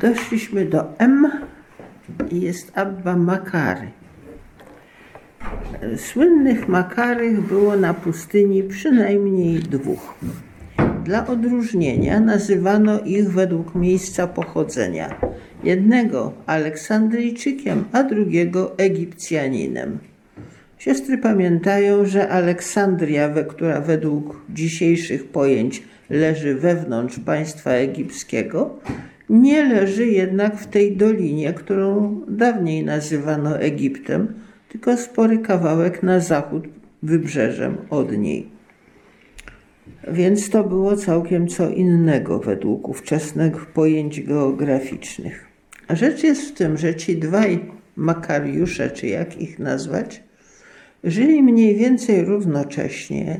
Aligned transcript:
Doszliśmy 0.00 0.64
do 0.64 0.98
M 0.98 1.30
i 2.30 2.40
jest 2.40 2.78
Abba 2.78 3.16
Makary. 3.16 3.88
Słynnych 5.96 6.68
Makarych 6.68 7.40
było 7.40 7.76
na 7.76 7.94
pustyni 7.94 8.62
przynajmniej 8.62 9.58
dwóch. 9.58 10.14
Dla 11.04 11.26
odróżnienia 11.26 12.20
nazywano 12.20 13.00
ich 13.00 13.32
według 13.32 13.74
miejsca 13.74 14.26
pochodzenia. 14.26 15.20
Jednego 15.64 16.32
Aleksandryjczykiem, 16.46 17.84
a 17.92 18.02
drugiego 18.02 18.78
Egipcjaninem. 18.78 19.98
Siostry 20.78 21.18
pamiętają, 21.18 22.06
że 22.06 22.28
Aleksandria, 22.28 23.30
która 23.48 23.80
według 23.80 24.40
dzisiejszych 24.50 25.28
pojęć 25.28 25.82
leży 26.10 26.54
wewnątrz 26.54 27.18
państwa 27.18 27.70
egipskiego, 27.70 28.78
nie 29.28 29.64
leży 29.64 30.06
jednak 30.06 30.56
w 30.56 30.66
tej 30.66 30.96
dolinie, 30.96 31.52
którą 31.52 32.20
dawniej 32.28 32.84
nazywano 32.84 33.58
Egiptem, 33.58 34.34
tylko 34.68 34.96
spory 34.96 35.38
kawałek 35.38 36.02
na 36.02 36.20
zachód 36.20 36.64
wybrzeżem 37.02 37.76
od 37.90 38.18
niej. 38.18 38.48
Więc 40.12 40.50
to 40.50 40.64
było 40.64 40.96
całkiem 40.96 41.48
co 41.48 41.70
innego 41.70 42.38
według 42.38 42.88
ówczesnych 42.88 43.66
pojęć 43.66 44.20
geograficznych. 44.20 45.46
A 45.88 45.94
Rzecz 45.94 46.22
jest 46.24 46.48
w 46.48 46.52
tym, 46.52 46.78
że 46.78 46.94
ci 46.94 47.16
dwaj 47.16 47.60
Makariusze, 47.96 48.90
czy 48.90 49.06
jak 49.06 49.40
ich 49.40 49.58
nazwać, 49.58 50.22
żyli 51.04 51.42
mniej 51.42 51.76
więcej 51.76 52.24
równocześnie, 52.24 53.38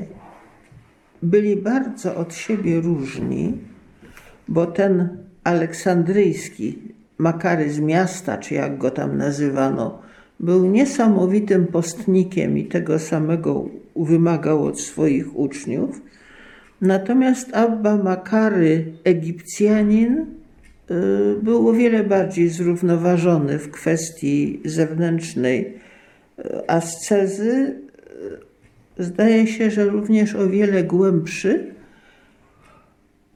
byli 1.23 1.55
bardzo 1.55 2.15
od 2.15 2.35
siebie 2.35 2.81
różni, 2.81 3.57
bo 4.47 4.65
ten 4.65 5.24
aleksandryjski 5.45 6.77
Makary 7.17 7.69
z 7.69 7.79
miasta, 7.79 8.37
czy 8.37 8.53
jak 8.53 8.77
go 8.77 8.91
tam 8.91 9.17
nazywano, 9.17 10.01
był 10.39 10.65
niesamowitym 10.65 11.67
postnikiem 11.67 12.57
i 12.57 12.65
tego 12.65 12.99
samego 12.99 13.69
wymagał 13.95 14.65
od 14.65 14.81
swoich 14.81 15.35
uczniów. 15.35 16.01
Natomiast 16.81 17.55
Abba 17.55 17.97
Makary, 17.97 18.93
Egipcjanin, 19.03 20.17
y, 20.17 20.25
był 21.43 21.69
o 21.69 21.73
wiele 21.73 22.03
bardziej 22.03 22.49
zrównoważony 22.49 23.59
w 23.59 23.71
kwestii 23.71 24.61
zewnętrznej 24.65 25.73
y, 26.39 26.69
ascezy. 26.69 27.75
Y, 28.99 29.03
Zdaje 29.03 29.47
się, 29.47 29.71
że 29.71 29.85
również 29.85 30.35
o 30.35 30.49
wiele 30.49 30.83
głębszy 30.83 31.74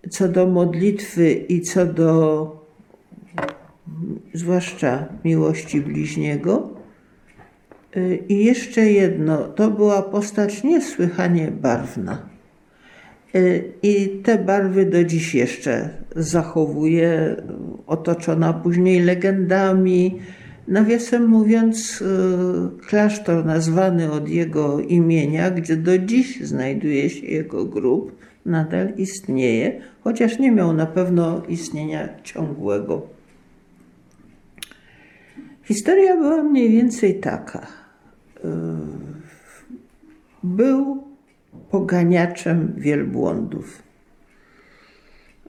co 0.09 0.27
do 0.27 0.47
modlitwy 0.47 1.33
i 1.33 1.61
co 1.61 1.85
do 1.85 2.59
zwłaszcza 4.33 5.05
miłości 5.25 5.81
bliźniego. 5.81 6.69
I 8.29 8.45
jeszcze 8.45 8.91
jedno, 8.91 9.37
to 9.37 9.71
była 9.71 10.01
postać 10.01 10.63
niesłychanie 10.63 11.51
barwna. 11.51 12.29
I 13.83 14.09
te 14.23 14.37
barwy 14.37 14.85
do 14.85 15.03
dziś 15.03 15.35
jeszcze 15.35 15.89
zachowuje, 16.15 17.35
otoczona 17.87 18.53
później 18.53 19.01
legendami. 19.01 20.19
Nawiasem 20.67 21.27
mówiąc, 21.27 22.03
klasztor 22.87 23.45
nazwany 23.45 24.11
od 24.11 24.29
jego 24.29 24.79
imienia, 24.79 25.51
gdzie 25.51 25.75
do 25.75 25.97
dziś 25.97 26.41
znajduje 26.41 27.09
się 27.09 27.27
jego 27.27 27.65
grób, 27.65 28.18
nadal 28.45 28.93
istnieje, 28.97 29.81
chociaż 30.03 30.39
nie 30.39 30.51
miał 30.51 30.73
na 30.73 30.85
pewno 30.85 31.45
istnienia 31.47 32.09
ciągłego. 32.23 33.07
Historia 35.63 36.17
była 36.17 36.43
mniej 36.43 36.69
więcej 36.69 37.19
taka. 37.19 37.67
Yy, 38.43 38.49
Był 40.43 41.03
poganiaczem 41.71 42.73
wielbłądów. 42.77 43.83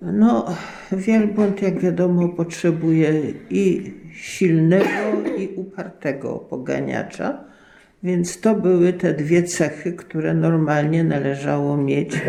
No, 0.03 0.47
wielbłąd, 0.93 1.63
jak 1.63 1.79
wiadomo, 1.79 2.29
potrzebuje 2.29 3.23
i 3.51 3.93
silnego, 4.13 5.29
i 5.39 5.49
upartego 5.57 6.39
poganiacza, 6.39 7.45
więc 8.03 8.41
to 8.41 8.55
były 8.55 8.93
te 8.93 9.15
dwie 9.15 9.43
cechy, 9.43 9.93
które 9.93 10.35
normalnie 10.35 11.05
należało 11.05 11.77
mieć 11.77 12.21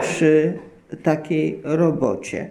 przy 0.00 0.58
takiej 1.02 1.60
robocie. 1.64 2.50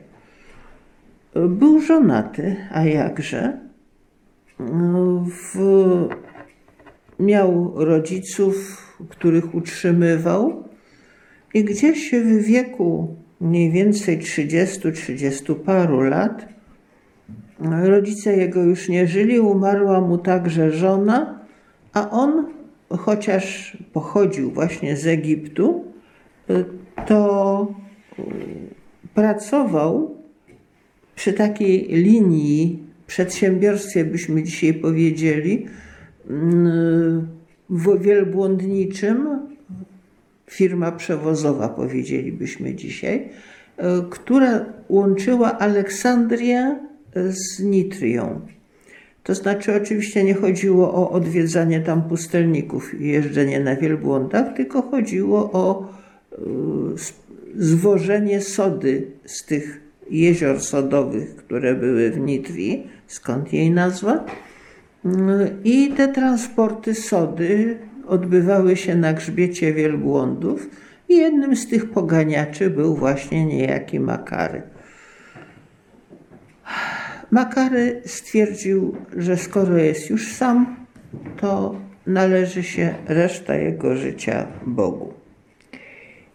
Był 1.36 1.82
żonaty, 1.82 2.56
a 2.72 2.84
jakże. 2.84 3.60
W, 5.26 5.60
miał 7.20 7.74
rodziców, 7.76 8.56
których 9.10 9.56
utrzymywał 9.56 10.64
i 11.54 11.64
gdzieś 11.64 12.12
w 12.12 12.44
wieku 12.44 13.16
mniej 13.42 13.72
więcej 13.72 14.20
30-30 14.20 15.56
paru 15.56 16.02
lat 16.02 16.60
rodzice 17.62 18.38
jego 18.38 18.64
już 18.64 18.90
nie 18.90 19.08
żyli, 19.08 19.40
umarła 19.40 20.02
mu 20.02 20.18
także 20.18 20.72
żona, 20.72 21.40
a 21.94 22.10
on, 22.10 22.46
chociaż 22.90 23.78
pochodził 23.94 24.52
właśnie 24.52 24.98
z 24.98 25.08
Egiptu, 25.08 25.84
to 27.08 27.74
pracował 29.14 30.18
przy 31.16 31.34
takiej 31.34 31.88
linii 31.88 32.84
przedsiębiorstwie, 33.08 34.06
byśmy 34.06 34.44
dzisiaj 34.44 34.74
powiedzieli, 34.74 35.66
w 37.70 38.02
wielbłądniczym, 38.02 39.40
firma 40.48 40.92
przewozowa 40.92 41.70
powiedzielibyśmy 41.70 42.76
dzisiaj, 42.76 43.30
która 44.10 44.66
łączyła 44.90 45.60
Aleksandrię 45.60 46.80
z 47.16 47.60
Nitrią. 47.64 48.42
To 49.24 49.36
znaczy 49.36 49.76
oczywiście 49.76 50.24
nie 50.24 50.34
chodziło 50.34 50.94
o 50.94 51.12
odwiedzanie 51.12 51.82
tam 51.82 52.02
pustelników 52.02 53.02
i 53.02 53.08
jeżdżenie 53.08 53.60
na 53.60 53.76
wielbłądach, 53.76 54.54
tylko 54.56 54.82
chodziło 54.82 55.52
o 55.52 55.88
zwożenie 57.58 58.42
sody 58.42 59.08
z 59.26 59.46
tych 59.46 59.82
jezior 60.10 60.60
sodowych, 60.60 61.36
które 61.36 61.76
były 61.76 62.12
w 62.12 62.20
Nitrii, 62.20 62.88
skąd 63.08 63.54
jej 63.54 63.72
nazwa. 63.72 64.26
I 65.64 65.94
te 65.98 66.08
transporty 66.08 66.96
sody 66.96 67.78
odbywały 68.08 68.76
się 68.76 68.96
na 68.96 69.14
grzbiecie 69.14 69.74
wielbłądów 69.74 70.70
i 71.10 71.18
jednym 71.18 71.56
z 71.56 71.68
tych 71.68 71.90
poganiaczy 71.90 72.70
był 72.70 72.96
właśnie 72.96 73.46
niejaki 73.46 74.00
Makary. 74.00 74.62
Makary 77.32 78.02
stwierdził, 78.06 78.96
że 79.18 79.38
skoro 79.38 79.78
jest 79.78 80.10
już 80.10 80.34
sam, 80.34 80.76
to 81.42 81.76
należy 82.08 82.64
się 82.64 82.96
reszta 83.08 83.56
jego 83.56 83.96
życia 83.96 84.48
Bogu. 84.66 85.14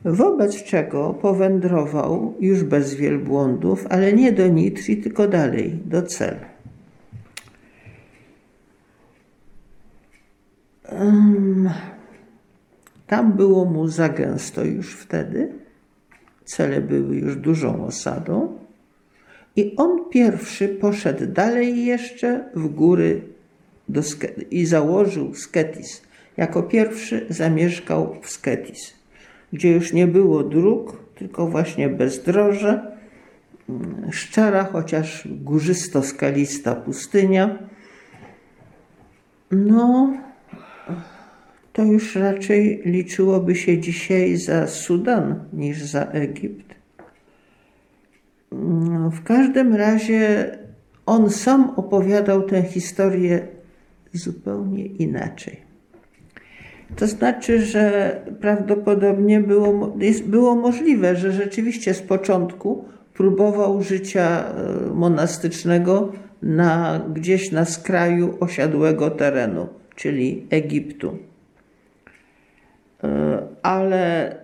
Wobec 0.05 0.65
czego 0.65 1.15
powędrował 1.15 2.35
już 2.41 2.63
bez 2.63 2.95
wielbłądów, 2.95 3.87
ale 3.91 4.13
nie 4.13 4.33
do 4.33 4.49
Nitri, 4.49 4.97
tylko 4.97 5.29
dalej, 5.29 5.81
do 5.85 6.03
celu. 6.03 6.41
Tam 13.07 13.33
było 13.33 13.65
mu 13.65 13.89
za 13.89 14.09
gęsto 14.09 14.65
już 14.65 14.95
wtedy. 14.95 15.53
Cele 16.45 16.81
były 16.81 17.17
już 17.17 17.37
dużą 17.37 17.85
osadą. 17.85 18.64
I 19.57 19.77
on 19.77 20.09
pierwszy 20.11 20.69
poszedł 20.69 21.27
dalej 21.27 21.85
jeszcze 21.85 22.45
w 22.55 22.69
góry 22.69 23.23
i 24.51 24.67
założył 24.67 25.35
Sketis. 25.35 26.03
Jako 26.37 26.63
pierwszy 26.63 27.27
zamieszkał 27.29 28.17
w 28.23 28.31
Sketis, 28.31 28.95
gdzie 29.53 29.73
już 29.73 29.93
nie 29.93 30.07
było 30.07 30.43
dróg, 30.43 31.05
tylko 31.15 31.47
właśnie 31.47 31.89
bezdroże, 31.89 32.97
szczera, 34.11 34.65
chociaż 34.65 35.29
górzysto-skalista 35.45 36.75
pustynia. 36.75 37.59
No, 39.51 40.13
to 41.73 41.83
już 41.83 42.17
raczej 42.17 42.83
liczyłoby 42.85 43.55
się 43.55 43.79
dzisiaj 43.79 44.37
za 44.37 44.67
Sudan 44.67 45.45
niż 45.53 45.83
za 45.83 46.05
Egipt. 46.05 46.64
W 49.13 49.23
każdym 49.23 49.75
razie 49.75 50.51
on 51.07 51.31
sam 51.31 51.73
opowiadał 51.77 52.43
tę 52.43 52.63
historię 52.63 53.49
zupełnie 54.13 54.87
inaczej. 54.87 55.57
To 56.97 57.07
znaczy, 57.07 57.63
że 57.63 58.17
prawdopodobnie 58.41 59.41
było, 59.41 59.97
jest, 59.99 60.25
było 60.25 60.55
możliwe, 60.55 61.17
że 61.17 61.33
rzeczywiście 61.33 61.95
z 61.95 62.03
początku 62.03 62.85
próbował 63.15 63.83
życia 63.83 64.45
e, 64.45 64.95
monastycznego 64.95 66.13
na, 66.43 67.01
gdzieś 67.15 67.53
na 67.53 67.65
skraju 67.65 68.37
osiadłego 68.41 69.11
terenu, 69.11 69.67
czyli 69.97 70.47
Egiptu. 70.51 71.19
E, 73.05 73.43
ale 73.63 74.33
e, 74.33 74.37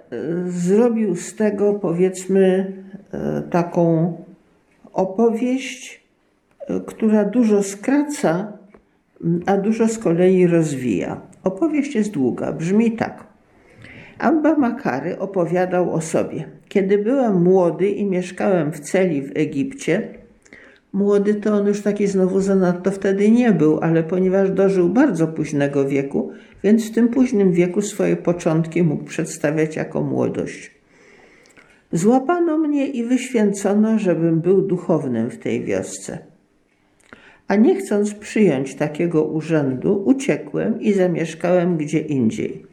zrobił 0.47 1.17
z 1.17 1.35
tego, 1.35 1.75
powiedzmy, 1.75 2.73
taką 3.51 4.12
opowieść, 4.93 6.01
która 6.87 7.25
dużo 7.25 7.62
skraca, 7.62 8.53
a 9.47 9.57
dużo 9.57 9.89
z 9.89 9.99
kolei 9.99 10.47
rozwija. 10.47 11.21
Opowieść 11.45 11.95
jest 11.95 12.11
długa, 12.11 12.53
brzmi 12.53 12.93
tak. 12.93 13.27
Abba 14.19 14.57
Makary 14.57 15.19
opowiadał 15.19 15.95
o 15.95 16.01
sobie. 16.01 16.45
Kiedy 16.69 16.99
byłem 16.99 17.43
młody 17.43 17.91
i 17.91 18.05
mieszkałem 18.05 18.73
w 18.73 18.81
celi 18.81 19.23
w 19.23 19.31
Egipcie, 19.35 20.09
młody 20.93 21.35
to 21.35 21.55
on 21.55 21.67
już 21.67 21.83
taki 21.83 22.07
znowu 22.07 22.41
zanadto 22.41 22.91
wtedy 22.91 23.31
nie 23.31 23.53
był, 23.53 23.79
ale 23.81 24.03
ponieważ 24.03 24.51
dożył 24.51 24.89
bardzo 24.89 25.29
późnego 25.29 25.89
wieku, 25.89 26.31
więc 26.62 26.91
w 26.91 26.95
tym 26.95 27.09
późnym 27.09 27.53
wieku 27.53 27.83
swoje 27.83 28.17
początki 28.17 28.83
mógł 28.83 29.05
przedstawiać 29.05 29.77
jako 29.77 30.03
młodość. 30.03 30.80
Złapano 31.92 32.58
mnie 32.58 32.87
i 32.87 33.04
wyświęcono, 33.04 33.98
żebym 33.98 34.40
był 34.40 34.62
duchownym 34.62 35.31
w 35.31 35.38
tej 35.38 35.64
wiosce. 35.64 36.19
A 37.48 37.56
nie 37.56 37.76
chcąc 37.76 38.14
przyjąć 38.14 38.75
takiego 38.75 39.25
urzędu, 39.25 40.02
uciekłem 40.06 40.81
i 40.81 40.92
zamieszkałem 40.92 41.76
gdzie 41.76 41.98
indziej. 41.98 42.66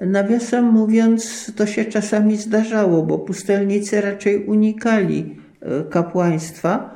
Nawiasem 0.00 0.64
mówiąc, 0.64 1.52
to 1.56 1.66
się 1.66 1.84
czasami 1.84 2.36
zdarzało, 2.36 3.02
bo 3.02 3.18
pustelnicy 3.18 4.00
raczej 4.00 4.44
unikali 4.44 5.36
e, 5.60 5.84
kapłaństwa 5.90 6.94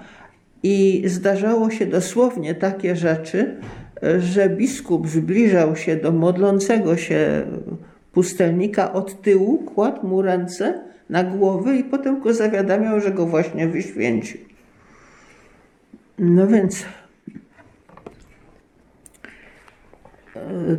i 0.62 1.02
zdarzało 1.06 1.70
się 1.70 1.87
dosłownie 1.87 2.55
takie 2.55 2.97
rzeczy, 2.97 3.56
e, 4.02 4.20
że 4.20 4.49
biskup 4.49 5.08
zbliżał 5.08 5.76
się 5.76 5.97
do 5.97 6.12
modlącego 6.12 6.97
się 6.97 7.43
pustelnika 8.12 8.93
od 8.93 9.23
tyłu, 9.23 9.58
kładł 9.58 10.06
mu 10.06 10.23
ręce 10.23 10.90
na 11.11 11.25
głowę 11.25 11.77
i 11.77 11.85
potem 11.85 12.21
go 12.21 12.35
zawiadamiał, 12.35 13.01
że 13.01 13.11
go 13.11 13.27
właśnie 13.27 13.69
wyświęcił. 13.69 14.41
No 16.19 16.47
więc 16.47 16.87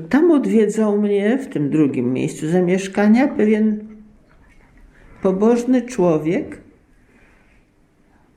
Tam 0.10 0.32
odwiedzał 0.32 1.02
mnie, 1.02 1.38
w 1.38 1.48
tym 1.48 1.70
drugim 1.70 2.14
miejscu 2.14 2.48
zamieszkania, 2.48 3.28
pewien 3.28 3.88
pobożny 5.22 5.82
człowiek. 5.82 6.62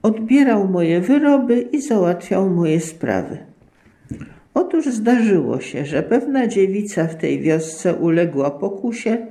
Odbierał 0.02 0.68
moje 0.68 1.00
wyroby 1.00 1.60
i 1.60 1.80
załatwiał 1.80 2.50
moje 2.50 2.80
sprawy. 2.80 3.38
Otóż 4.54 4.86
zdarzyło 4.86 5.60
się, 5.60 5.84
że 5.84 6.02
pewna 6.02 6.46
dziewica 6.46 7.06
w 7.06 7.16
tej 7.16 7.40
wiosce 7.40 7.94
uległa 7.94 8.50
pokusie, 8.50 9.26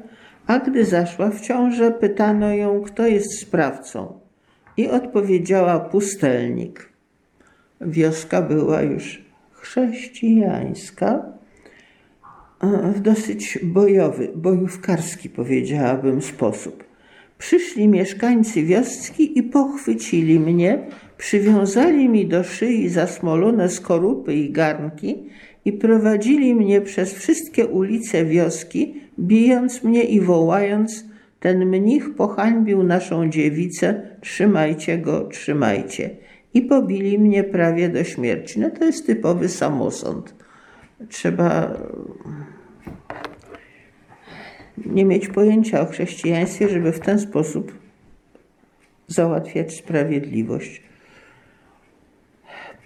a 0.47 0.59
gdy 0.59 0.85
zaszła 0.85 1.29
w 1.29 1.41
ciążę, 1.41 1.91
pytano 1.91 2.53
ją, 2.53 2.81
kto 2.81 3.07
jest 3.07 3.39
sprawcą. 3.39 4.19
I 4.77 4.87
odpowiedziała 4.87 5.79
pustelnik. 5.79 6.89
Wioska 7.81 8.41
była 8.41 8.81
już 8.81 9.23
chrześcijańska, 9.51 11.33
w 12.95 12.99
dosyć 12.99 13.59
bojowy, 13.63 14.31
bojówkarski 14.35 15.29
powiedziałabym 15.29 16.21
sposób. 16.21 16.83
Przyszli 17.37 17.87
mieszkańcy 17.87 18.63
wioski 18.63 19.39
i 19.39 19.43
pochwycili 19.43 20.39
mnie, 20.39 20.79
przywiązali 21.17 22.09
mi 22.09 22.27
do 22.27 22.43
szyi 22.43 22.89
zasmolone 22.89 23.69
skorupy 23.69 24.33
i 24.33 24.51
garnki 24.51 25.23
i 25.65 25.73
prowadzili 25.73 26.55
mnie 26.55 26.81
przez 26.81 27.13
wszystkie 27.13 27.67
ulice 27.67 28.25
wioski, 28.25 29.02
bijąc 29.19 29.83
mnie 29.83 30.03
i 30.03 30.21
wołając, 30.21 31.05
ten 31.39 31.65
mnich 31.65 32.15
pohańbił 32.15 32.83
naszą 32.83 33.29
dziewicę, 33.29 34.01
trzymajcie 34.21 34.97
go, 34.97 35.27
trzymajcie. 35.27 36.09
I 36.53 36.61
pobili 36.61 37.19
mnie 37.19 37.43
prawie 37.43 37.89
do 37.89 38.03
śmierci. 38.03 38.59
No 38.59 38.69
to 38.69 38.85
jest 38.85 39.05
typowy 39.05 39.49
samosąd. 39.49 40.35
Trzeba 41.09 41.77
nie 44.85 45.05
mieć 45.05 45.27
pojęcia 45.27 45.81
o 45.81 45.85
chrześcijaństwie, 45.85 46.69
żeby 46.69 46.91
w 46.91 46.99
ten 46.99 47.19
sposób 47.19 47.71
załatwiać 49.07 49.75
sprawiedliwość. 49.75 50.81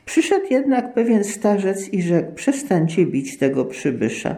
Przyszedł 0.06 0.46
jednak 0.50 0.94
pewien 0.94 1.24
starzec 1.24 1.90
i 1.90 2.02
rzekł: 2.02 2.34
Przestańcie 2.34 3.06
bić 3.06 3.38
tego 3.38 3.66
przybysza. 3.66 4.36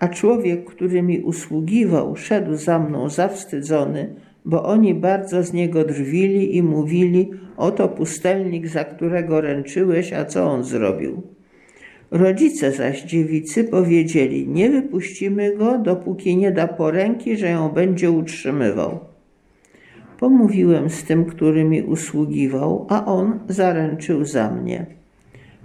A 0.00 0.08
człowiek, 0.08 0.64
który 0.64 1.02
mi 1.02 1.20
usługiwał, 1.20 2.16
szedł 2.16 2.56
za 2.56 2.78
mną 2.78 3.08
zawstydzony, 3.08 4.14
bo 4.44 4.64
oni 4.64 4.94
bardzo 4.94 5.42
z 5.42 5.52
niego 5.52 5.84
drwili 5.84 6.56
i 6.56 6.62
mówili: 6.62 7.30
Oto 7.56 7.88
pustelnik, 7.88 8.68
za 8.68 8.84
którego 8.84 9.40
ręczyłeś, 9.40 10.12
a 10.12 10.24
co 10.24 10.50
on 10.50 10.64
zrobił? 10.64 11.22
Rodzice 12.10 12.72
zaś 12.72 13.02
dziewicy 13.02 13.64
powiedzieli: 13.64 14.48
Nie 14.48 14.70
wypuścimy 14.70 15.56
go, 15.56 15.78
dopóki 15.78 16.36
nie 16.36 16.52
da 16.52 16.68
poręki, 16.68 17.36
że 17.36 17.48
ją 17.48 17.68
będzie 17.68 18.10
utrzymywał. 18.10 18.98
Pomówiłem 20.18 20.90
z 20.90 21.04
tym, 21.04 21.24
który 21.24 21.64
mi 21.64 21.82
usługiwał, 21.82 22.86
a 22.88 23.06
on 23.06 23.40
zaręczył 23.48 24.24
za 24.24 24.50
mnie. 24.50 24.99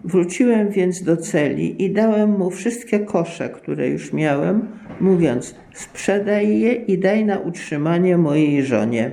Wróciłem 0.06 0.70
więc 0.70 1.04
do 1.04 1.18
celi 1.18 1.84
i 1.84 1.92
dałem 1.92 2.38
mu 2.38 2.50
wszystkie 2.50 3.00
kosze, 3.00 3.50
które 3.50 3.90
już 3.90 4.14
miałem, 4.14 4.68
mówiąc: 5.00 5.56
Sprzedaj 5.74 6.60
je 6.60 6.74
i 6.74 6.98
daj 6.98 7.26
na 7.26 7.40
utrzymanie 7.40 8.18
mojej 8.18 8.64
żonie. 8.64 9.12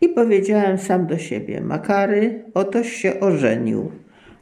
I 0.00 0.08
powiedziałem 0.08 0.78
sam 0.78 1.06
do 1.06 1.18
siebie: 1.18 1.60
Makary, 1.60 2.44
otoś 2.54 2.92
się 2.92 3.20
ożenił 3.20 3.92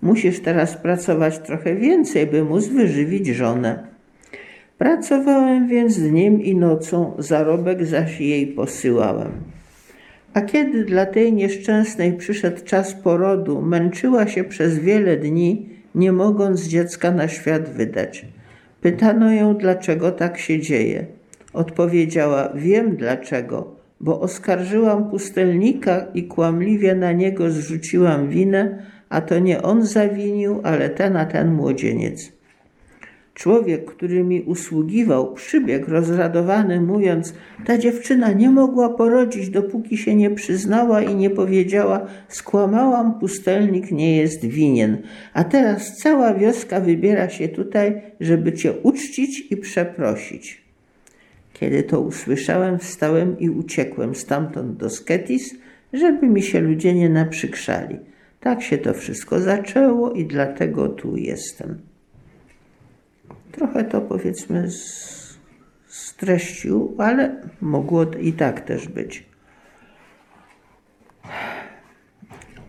Musisz 0.03 0.41
teraz 0.41 0.77
pracować 0.77 1.38
trochę 1.38 1.77
więcej, 1.77 2.27
by 2.27 2.44
móc 2.44 2.67
wyżywić 2.67 3.27
żonę. 3.27 3.87
Pracowałem 4.79 5.69
więc 5.69 6.00
dniem 6.00 6.43
i 6.43 6.56
nocą, 6.56 7.15
zarobek 7.19 7.87
zaś 7.87 8.21
jej 8.21 8.47
posyłałem. 8.47 9.32
A 10.35 10.41
kiedy 10.41 10.85
dla 10.85 11.06
tej 11.06 11.32
nieszczęsnej 11.32 12.12
przyszedł 12.12 12.65
czas 12.65 12.94
porodu, 12.94 13.62
męczyła 13.62 14.27
się 14.27 14.44
przez 14.44 14.79
wiele 14.79 15.17
dni, 15.17 15.69
nie 15.94 16.13
mogąc 16.13 16.63
dziecka 16.63 17.10
na 17.10 17.29
świat 17.29 17.69
wydać. 17.69 18.27
Pytano 18.81 19.32
ją, 19.32 19.55
dlaczego 19.55 20.13
tak 20.13 20.39
się 20.39 20.60
dzieje. 20.60 21.06
Odpowiedziała: 21.53 22.53
Wiem 22.55 22.96
dlaczego, 22.96 23.77
bo 24.01 24.20
oskarżyłam 24.20 25.10
pustelnika 25.10 26.06
i 26.15 26.25
kłamliwie 26.25 26.94
na 26.94 27.13
niego 27.13 27.51
zrzuciłam 27.51 28.29
winę, 28.29 28.82
a 29.08 29.20
to 29.20 29.39
nie 29.39 29.63
on 29.63 29.87
zawinił, 29.87 30.60
ale 30.65 30.91
ten 30.91 31.17
a 31.17 31.27
ten 31.27 31.53
młodzieniec. 31.53 32.40
Człowiek, 33.41 33.85
który 33.85 34.25
mi 34.25 34.43
usługiwał, 34.43 35.35
przybiegł 35.35 35.91
rozradowany, 35.91 36.81
mówiąc: 36.81 37.35
Ta 37.67 37.79
dziewczyna 37.79 38.32
nie 38.32 38.51
mogła 38.51 38.89
porodzić, 38.89 39.51
dopóki 39.51 39.97
się 39.97 40.15
nie 40.15 40.31
przyznała 40.31 41.03
i 41.03 41.15
nie 41.15 41.31
powiedziała: 41.31 42.06
Skłamałam, 42.29 43.19
pustelnik 43.20 43.91
nie 43.91 44.17
jest 44.17 44.44
winien. 44.44 44.99
A 45.35 45.44
teraz 45.44 45.97
cała 45.97 46.35
wioska 46.35 46.81
wybiera 46.81 47.29
się 47.29 47.49
tutaj, 47.49 48.03
żeby 48.20 48.53
cię 48.53 48.73
uczcić 48.73 49.47
i 49.51 49.56
przeprosić. 49.56 50.65
Kiedy 51.53 51.82
to 51.82 52.01
usłyszałem, 52.01 52.79
wstałem 52.79 53.39
i 53.39 53.51
uciekłem 53.51 54.15
stamtąd 54.15 54.77
do 54.77 54.91
Sketis, 54.91 55.55
żeby 55.93 56.27
mi 56.27 56.43
się 56.43 56.61
ludzie 56.61 56.94
nie 56.94 57.09
naprzykrzali. 57.09 57.99
Tak 58.41 58.63
się 58.63 58.79
to 58.79 58.94
wszystko 58.94 59.41
zaczęło 59.41 60.13
i 60.13 60.25
dlatego 60.25 60.89
tu 60.89 61.17
jestem. 61.17 61.90
Trochę 63.53 63.85
to 63.85 64.01
powiedzmy 64.01 64.69
streścił, 65.87 66.95
ale 66.99 67.37
mogło 67.61 68.05
i 68.21 68.33
tak 68.33 68.61
też 68.61 68.89
być. 68.89 69.31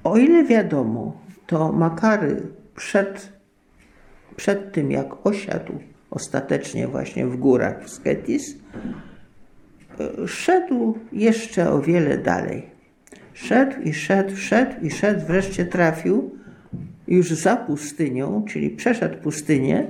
O 0.03 0.17
ile 0.17 0.43
wiadomo, 0.43 1.21
to 1.47 1.71
Makary 1.71 2.47
przed, 2.75 3.33
przed 4.35 4.71
tym, 4.71 4.91
jak 4.91 5.25
osiadł 5.25 5.73
ostatecznie 6.09 6.87
właśnie 6.87 7.27
w 7.27 7.37
górach 7.37 7.83
w 7.83 7.89
Sketis, 7.89 8.55
szedł 10.27 10.97
jeszcze 11.11 11.69
o 11.69 11.81
wiele 11.81 12.17
dalej. 12.17 12.69
Szedł 13.33 13.81
i 13.81 13.93
szedł, 13.93 14.35
szedł 14.35 14.85
i 14.85 14.91
szedł, 14.91 15.25
wreszcie 15.27 15.65
trafił 15.65 16.35
już 17.07 17.31
za 17.31 17.55
pustynią, 17.55 18.45
czyli 18.47 18.69
przeszedł 18.69 19.17
pustynię 19.17 19.87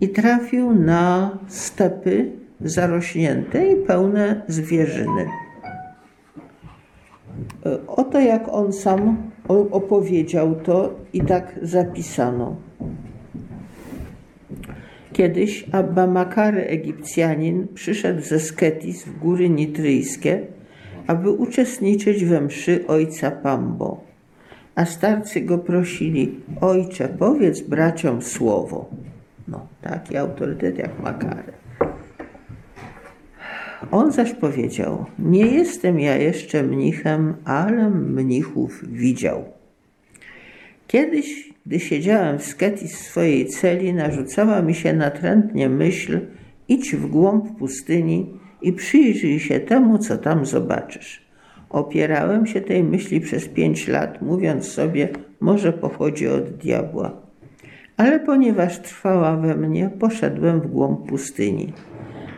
i 0.00 0.08
trafił 0.08 0.74
na 0.74 1.38
stepy 1.48 2.32
zarośnięte 2.60 3.72
i 3.72 3.76
pełne 3.76 4.42
zwierzyny. 4.48 5.26
E, 7.66 7.86
Oto 7.86 8.20
jak 8.20 8.48
on 8.48 8.72
sam 8.72 9.16
opowiedział 9.70 10.54
to 10.54 10.94
i 11.12 11.20
tak 11.20 11.58
zapisano. 11.62 12.56
Kiedyś 15.12 15.64
Abba 15.72 16.06
Makary 16.06 16.66
Egipcjanin 16.66 17.66
przyszedł 17.74 18.22
ze 18.22 18.40
Sketis 18.40 19.04
w 19.04 19.18
góry 19.18 19.50
nitryjskie, 19.50 20.46
aby 21.06 21.30
uczestniczyć 21.30 22.24
we 22.24 22.40
mszy 22.40 22.86
ojca 22.86 23.30
Pambo. 23.30 24.00
A 24.74 24.84
starcy 24.84 25.40
go 25.40 25.58
prosili, 25.58 26.40
ojcze, 26.60 27.08
powiedz 27.08 27.60
braciom 27.60 28.22
słowo. 28.22 28.90
No, 29.48 29.66
taki 29.82 30.16
autorytet 30.16 30.78
jak 30.78 31.02
Makary. 31.02 31.52
On 33.90 34.12
zaś 34.12 34.32
powiedział: 34.32 35.06
Nie 35.18 35.46
jestem 35.46 36.00
ja 36.00 36.16
jeszcze 36.16 36.62
mnichem, 36.62 37.34
ale 37.44 37.90
mnichów 37.90 38.84
widział. 38.88 39.44
Kiedyś, 40.86 41.52
gdy 41.66 41.80
siedziałem 41.80 42.38
w 42.38 42.44
sketis 42.44 42.98
swojej 42.98 43.46
celi, 43.46 43.94
narzucała 43.94 44.62
mi 44.62 44.74
się 44.74 44.92
natrętnie 44.92 45.68
myśl: 45.68 46.20
idź 46.68 46.96
w 46.96 47.06
głąb 47.06 47.58
pustyni 47.58 48.38
i 48.62 48.72
przyjrzyj 48.72 49.40
się 49.40 49.60
temu, 49.60 49.98
co 49.98 50.18
tam 50.18 50.46
zobaczysz. 50.46 51.26
Opierałem 51.70 52.46
się 52.46 52.60
tej 52.60 52.84
myśli 52.84 53.20
przez 53.20 53.48
pięć 53.48 53.88
lat, 53.88 54.22
mówiąc 54.22 54.68
sobie, 54.68 55.08
może 55.40 55.72
pochodzi 55.72 56.28
od 56.28 56.50
diabła. 56.50 57.25
Ale 57.96 58.20
ponieważ 58.20 58.78
trwała 58.78 59.36
we 59.36 59.56
mnie, 59.56 59.90
poszedłem 59.98 60.60
w 60.60 60.66
głąb 60.66 61.08
pustyni. 61.08 61.72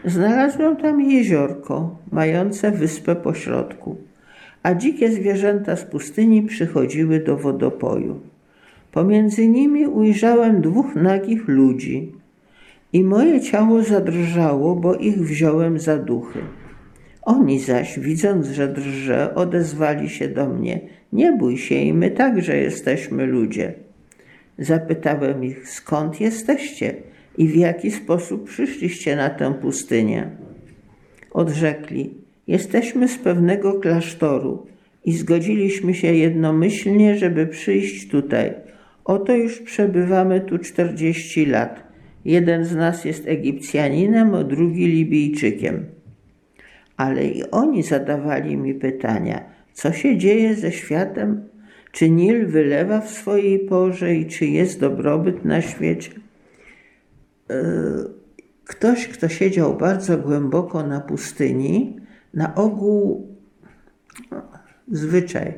Znalazłem 0.05 0.77
tam 0.77 1.01
jeziorko, 1.01 1.99
mające 2.13 2.71
wyspę 2.71 3.17
pośrodku, 3.17 3.97
a 4.63 4.75
dzikie 4.75 5.13
zwierzęta 5.13 5.77
z 5.77 5.85
pustyni 5.85 6.43
przychodziły 6.43 7.21
do 7.21 7.37
wodopoju. 7.37 8.21
Pomiędzy 8.93 9.49
nimi 9.49 9.87
ujrzałem 9.87 10.61
dwóch 10.61 10.95
nagich 10.95 11.49
ludzi 11.49 12.13
i 12.93 13.05
moje 13.05 13.41
ciało 13.41 13.83
zadrżało, 13.83 14.77
bo 14.77 14.95
ich 14.95 15.19
wziąłem 15.19 15.79
za 15.79 15.99
duchy. 15.99 16.39
Oni 17.23 17.61
zaś, 17.61 17.99
widząc, 17.99 18.47
że 18.47 18.69
drżę, 18.69 19.35
odezwali 19.35 20.09
się 20.09 20.29
do 20.29 20.49
mnie: 20.49 20.81
Nie 21.13 21.33
bój 21.33 21.59
się, 21.59 21.75
i 21.75 21.93
my 21.93 22.11
także 22.11 22.57
jesteśmy 22.57 23.27
ludzie. 23.27 23.75
Zapytałem 24.59 25.45
ich, 25.45 25.69
skąd 25.69 26.21
jesteście 26.21 26.95
i 27.39 27.49
w 27.49 27.57
jaki 27.57 27.91
sposób 27.91 28.49
przyszliście 28.49 29.17
na 29.17 29.31
tę 29.31 29.55
pustynię. 29.55 30.31
Odrzekli, 31.31 32.15
jesteśmy 32.47 33.09
z 33.09 33.19
pewnego 33.19 33.81
klasztoru 33.81 34.67
i 35.05 35.13
zgodziliśmy 35.13 35.95
się 35.95 36.15
jednomyślnie, 36.15 37.17
żeby 37.17 37.47
przyjść 37.47 38.09
tutaj. 38.09 38.55
Oto 39.05 39.37
już 39.37 39.61
przebywamy 39.61 40.41
tu 40.41 40.59
czterdzieści 40.59 41.47
lat. 41.47 41.83
Jeden 42.25 42.65
z 42.65 42.77
nas 42.77 43.05
jest 43.05 43.29
Egipcjaninem, 43.29 44.35
a 44.35 44.45
drugi 44.45 44.87
Libijczykiem. 44.87 45.87
Ale 46.97 47.25
i 47.25 47.51
oni 47.51 47.83
zadawali 47.83 48.57
mi 48.57 48.75
pytania, 48.75 49.45
co 49.73 49.93
się 49.93 50.17
dzieje 50.17 50.55
ze 50.55 50.73
światem? 50.73 51.48
Czy 51.93 52.11
Nil 52.11 52.47
wylewa 52.47 53.01
w 53.01 53.11
swojej 53.11 53.59
porze 53.59 54.15
i 54.15 54.27
czy 54.27 54.47
jest 54.47 54.81
dobrobyt 54.81 55.45
na 55.45 55.63
świecie? 55.63 56.11
Ktoś, 58.65 59.09
kto 59.09 59.29
siedział 59.29 59.77
bardzo 59.77 60.19
głęboko 60.19 60.87
na 60.87 61.01
pustyni, 61.01 61.97
na 62.35 62.55
ogół 62.55 63.29
zwyczaj 64.93 65.55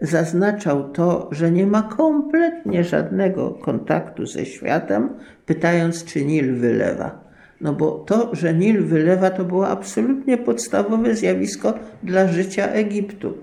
zaznaczał 0.00 0.92
to, 0.92 1.28
że 1.32 1.50
nie 1.50 1.66
ma 1.66 1.82
kompletnie 1.82 2.84
żadnego 2.84 3.50
kontaktu 3.50 4.26
ze 4.26 4.46
światem, 4.46 5.08
pytając, 5.46 6.04
czy 6.04 6.24
Nil 6.24 6.54
wylewa. 6.54 7.26
No 7.60 7.72
bo 7.72 7.90
to, 7.92 8.34
że 8.34 8.54
Nil 8.54 8.84
wylewa, 8.84 9.30
to 9.30 9.44
było 9.44 9.68
absolutnie 9.68 10.38
podstawowe 10.38 11.14
zjawisko 11.14 11.74
dla 12.02 12.28
życia 12.28 12.68
Egiptu. 12.68 13.34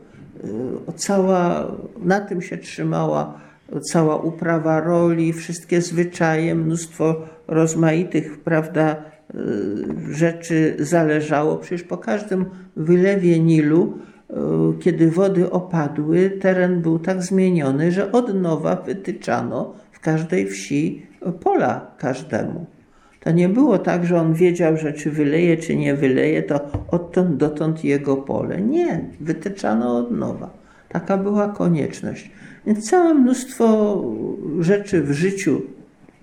Yy, 0.44 0.94
Cała, 0.96 1.68
na 2.04 2.22
tym 2.22 2.42
się 2.42 2.58
trzymała 2.58 3.42
cała 3.82 4.18
uprawa 4.18 4.80
roli, 4.80 5.34
wszystkie 5.34 5.82
zwyczaje, 5.82 6.56
mnóstwo 6.56 7.16
rozmaitych, 7.48 8.40
prawda, 8.40 8.96
yy, 9.34 10.14
rzeczy 10.16 10.76
zależało. 10.80 11.58
Przecież 11.58 11.84
po 11.84 11.98
każdym 11.98 12.46
wylewie 12.76 13.40
Nilu, 13.40 13.98
yy, 14.30 14.36
kiedy 14.80 15.12
wody 15.12 15.52
opadły, 15.52 16.30
teren 16.30 16.82
był 16.82 17.00
tak 17.00 17.24
zmieniony, 17.24 17.92
że 17.92 18.12
od 18.12 18.34
nowa 18.34 18.76
wytyczano 18.76 19.74
w 19.92 20.00
każdej 20.00 20.48
wsi 20.48 21.06
pola 21.44 21.96
każdemu. 21.98 22.66
To 23.24 23.32
nie 23.32 23.50
było 23.50 23.78
tak, 23.78 24.06
że 24.06 24.20
on 24.22 24.34
wiedział, 24.34 24.78
że 24.78 24.94
czy 24.94 25.12
wyleje, 25.12 25.58
czy 25.58 25.76
nie 25.76 25.96
wyleje, 25.96 26.44
to 26.44 26.60
odtąd 26.92 27.38
dotąd 27.38 27.84
jego 27.84 28.18
pole. 28.18 28.62
Nie, 28.62 29.06
wytyczano 29.20 29.98
od 29.98 30.12
nowa. 30.12 30.50
Taka 30.90 31.18
była 31.18 31.50
konieczność. 31.50 32.32
Więc 32.66 32.90
całe 32.90 33.14
mnóstwo 33.14 34.02
rzeczy 34.60 35.04
w 35.04 35.12
życiu 35.12 35.62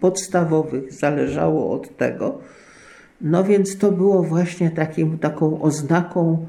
podstawowych 0.01 0.93
zależało 0.93 1.73
od 1.73 1.97
tego. 1.97 2.39
No 3.21 3.45
więc 3.45 3.79
to 3.79 3.93
było 3.93 4.23
właśnie 4.23 4.71
takim, 4.71 5.19
taką 5.19 5.63
oznaką 5.63 6.47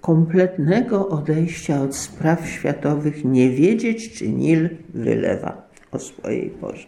kompletnego 0.00 1.08
odejścia 1.08 1.82
od 1.82 1.96
spraw 1.96 2.48
światowych, 2.48 3.24
nie 3.24 3.50
wiedzieć, 3.50 4.18
czy 4.18 4.28
Nil 4.28 4.68
wylewa 4.94 5.68
o 5.92 5.98
swojej 5.98 6.50
porze. 6.50 6.86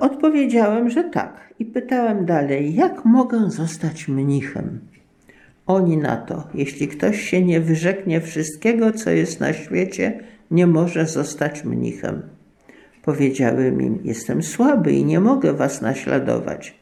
Odpowiedziałem, 0.00 0.90
że 0.90 1.04
tak 1.04 1.54
i 1.58 1.64
pytałem 1.64 2.26
dalej, 2.26 2.74
jak 2.74 3.04
mogę 3.04 3.50
zostać 3.50 4.08
mnichem? 4.08 4.80
Oni 5.66 5.96
na 5.96 6.16
to, 6.16 6.48
jeśli 6.54 6.88
ktoś 6.88 7.20
się 7.20 7.44
nie 7.44 7.60
wyrzeknie 7.60 8.20
wszystkiego, 8.20 8.92
co 8.92 9.10
jest 9.10 9.40
na 9.40 9.52
świecie, 9.52 10.20
nie 10.50 10.66
może 10.66 11.06
zostać 11.06 11.64
mnichem. 11.64 12.22
Powiedziałem 13.04 13.82
im, 13.82 13.98
jestem 14.04 14.42
słaby 14.42 14.92
i 14.92 15.04
nie 15.04 15.20
mogę 15.20 15.52
was 15.52 15.82
naśladować. 15.82 16.78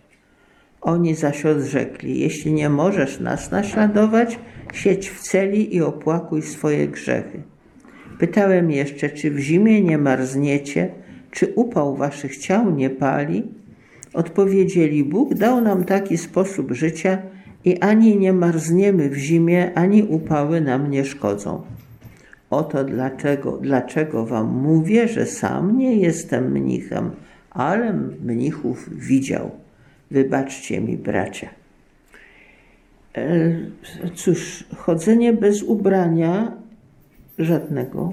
Oni 0.81 1.15
zaś 1.15 1.47
odrzekli, 1.47 2.21
jeśli 2.21 2.53
nie 2.53 2.69
możesz 2.69 3.21
nas 3.21 3.51
naśladować, 3.51 4.39
siedź 4.73 5.11
w 5.11 5.21
celi 5.21 5.77
i 5.77 5.83
opłakuj 5.83 6.43
swoje 6.43 6.89
grzechy. 6.89 7.43
Pytałem 8.19 8.71
jeszcze, 8.71 9.11
czy 9.11 9.31
w 9.31 9.39
zimie 9.39 9.83
nie 9.83 9.99
marzniecie, 9.99 10.91
czy 11.33 11.53
upał 11.55 11.97
waszych 11.97 12.37
ciał 12.37 12.71
nie 12.71 12.91
pali? 12.91 13.43
Odpowiedzieli, 14.15 15.05
Bóg 15.05 15.35
dał 15.35 15.61
nam 15.61 15.85
taki 15.85 16.19
sposób 16.19 16.73
życia 16.73 17.19
i 17.65 17.79
ani 17.79 18.17
nie 18.17 18.33
marzniemy 18.33 19.09
w 19.09 19.17
zimie, 19.17 19.75
ani 19.75 20.03
upały 20.03 20.61
nam 20.61 20.91
nie 20.91 21.05
szkodzą. 21.05 21.63
Oto 22.51 22.85
dlaczego, 22.85 23.53
dlaczego 23.53 24.27
wam 24.27 24.47
mówię, 24.47 25.09
że 25.09 25.27
sam 25.27 25.79
nie 25.79 25.97
jestem 25.97 26.53
mnichem, 26.53 27.11
ale 27.51 27.93
mnichów 28.25 28.89
widział. 28.97 29.51
Wybaczcie 30.11 30.81
mi, 30.81 30.97
bracia. 30.97 31.49
E, 33.17 33.55
Cóż, 34.15 34.65
chodzenie 34.77 35.33
bez 35.33 35.63
ubrania 35.63 36.53
żadnego 37.39 38.13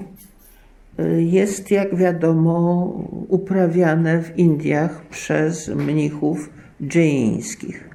jest, 1.18 1.70
jak 1.70 1.96
wiadomo, 1.96 2.84
uprawiane 3.28 4.22
w 4.22 4.38
Indiach 4.38 5.06
przez 5.10 5.68
mnichów 5.68 6.50
dżejińskich. 6.82 7.90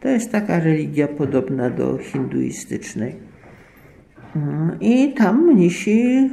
To 0.00 0.08
jest 0.08 0.32
taka 0.32 0.60
religia 0.60 1.08
podobna 1.08 1.70
do 1.70 1.98
hinduistycznej. 1.98 3.16
Mm, 4.36 4.80
I 4.80 5.12
tam 5.12 5.46
mnisi, 5.46 6.30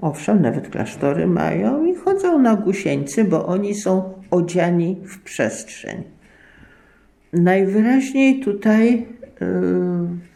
owszem, 0.00 0.42
nawet 0.42 0.68
klasztory 0.68 1.26
mają 1.26 1.84
i 1.84 1.94
chodzą 1.94 2.38
na 2.38 2.56
gusieńcy, 2.56 3.24
bo 3.24 3.46
oni 3.46 3.74
są 3.74 4.12
odziani 4.30 4.96
w 5.04 5.22
przestrzeń. 5.22 6.02
Najwyraźniej 7.32 8.40
tutaj 8.40 9.06
yy, 9.40 10.33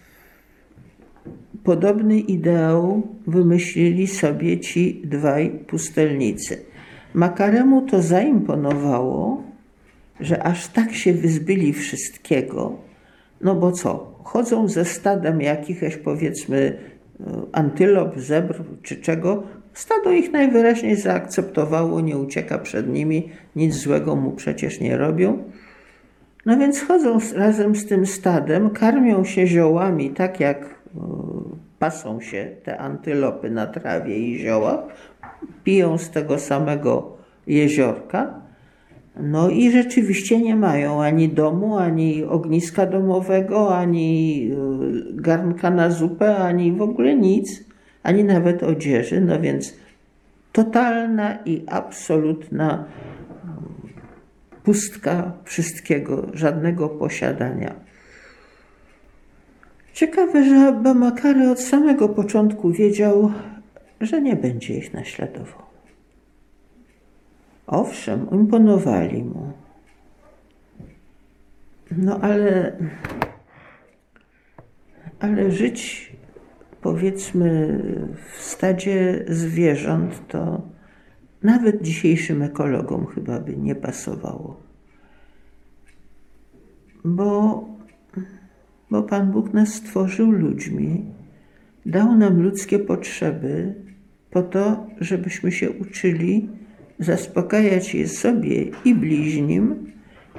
podobny 1.68 2.18
ideał 2.20 3.02
wymyślili 3.26 4.06
sobie 4.06 4.60
ci 4.60 5.02
dwaj 5.04 5.50
pustelnicy. 5.50 6.64
Makaremu 7.14 7.82
to 7.82 8.02
zaimponowało, 8.02 9.42
że 10.20 10.42
aż 10.42 10.68
tak 10.68 10.94
się 10.94 11.12
wyzbyli 11.12 11.72
wszystkiego, 11.72 12.76
no 13.40 13.54
bo 13.54 13.72
co, 13.72 14.14
chodzą 14.24 14.68
ze 14.68 14.84
stadem 14.84 15.40
jakichś 15.40 15.96
powiedzmy 15.96 16.78
antylop, 17.52 18.18
zebr 18.18 18.64
czy 18.82 18.96
czego, 18.96 19.42
stado 19.74 20.12
ich 20.12 20.32
najwyraźniej 20.32 20.96
zaakceptowało, 20.96 22.00
nie 22.00 22.16
ucieka 22.18 22.58
przed 22.58 22.88
nimi, 22.88 23.28
nic 23.56 23.74
złego 23.74 24.16
mu 24.16 24.32
przecież 24.32 24.80
nie 24.80 24.96
robią. 24.96 25.38
No 26.46 26.58
więc 26.58 26.80
chodzą 26.80 27.18
razem 27.34 27.76
z 27.76 27.86
tym 27.86 28.06
stadem, 28.06 28.70
karmią 28.70 29.24
się 29.24 29.46
ziołami 29.46 30.10
tak 30.10 30.40
jak 30.40 30.77
pasą 31.78 32.20
się 32.20 32.50
te 32.64 32.78
antylopy 32.78 33.50
na 33.50 33.66
trawie 33.66 34.18
i 34.18 34.38
ziołach, 34.38 34.80
piją 35.64 35.98
z 35.98 36.10
tego 36.10 36.38
samego 36.38 37.16
jeziorka. 37.46 38.40
No 39.20 39.48
i 39.50 39.70
rzeczywiście 39.70 40.38
nie 40.38 40.56
mają 40.56 41.02
ani 41.02 41.28
domu, 41.28 41.78
ani 41.78 42.24
ogniska 42.24 42.86
domowego, 42.86 43.76
ani 43.76 44.50
y, 44.52 45.22
garnka 45.22 45.70
na 45.70 45.90
zupę, 45.90 46.36
ani 46.36 46.72
w 46.72 46.82
ogóle 46.82 47.16
nic, 47.16 47.64
ani 48.02 48.24
nawet 48.24 48.62
odzieży. 48.62 49.20
No 49.20 49.40
więc 49.40 49.74
totalna 50.52 51.38
i 51.44 51.64
absolutna 51.66 52.84
pustka 54.62 55.32
wszystkiego, 55.44 56.26
żadnego 56.34 56.88
posiadania. 56.88 57.87
Ciekawe, 59.98 60.44
że 60.44 60.66
Abba 60.66 60.94
Makary 60.94 61.50
od 61.50 61.60
samego 61.60 62.08
początku 62.08 62.70
wiedział, 62.70 63.32
że 64.00 64.22
nie 64.22 64.36
będzie 64.36 64.78
ich 64.78 64.94
naśladował. 64.94 65.62
Owszem, 67.66 68.30
imponowali 68.30 69.24
mu. 69.24 69.52
No 71.96 72.20
ale, 72.20 72.76
ale 75.20 75.50
żyć 75.50 76.12
powiedzmy 76.80 77.78
w 78.32 78.42
stadzie 78.42 79.24
zwierząt 79.28 80.28
to 80.28 80.62
nawet 81.42 81.82
dzisiejszym 81.82 82.42
ekologom 82.42 83.06
chyba 83.06 83.40
by 83.40 83.56
nie 83.56 83.74
pasowało. 83.74 84.60
Bo, 87.04 87.64
bo 88.90 89.02
Pan 89.02 89.30
Bóg 89.30 89.54
nas 89.54 89.74
stworzył 89.74 90.30
ludźmi, 90.30 91.04
dał 91.86 92.16
nam 92.16 92.42
ludzkie 92.42 92.78
potrzeby 92.78 93.74
po 94.30 94.42
to, 94.42 94.86
żebyśmy 95.00 95.52
się 95.52 95.70
uczyli 95.70 96.48
zaspokajać 96.98 97.94
je 97.94 98.08
sobie 98.08 98.64
i 98.84 98.94
bliźnim, 98.94 99.92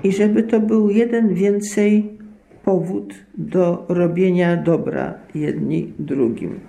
i 0.04 0.12
żeby 0.12 0.44
to 0.44 0.60
był 0.60 0.90
jeden 0.90 1.34
więcej 1.34 2.18
powód 2.64 3.14
do 3.38 3.86
robienia 3.90 4.58
dobra 4.58 5.14
jedni 5.36 5.94
drugim. 6.00 6.60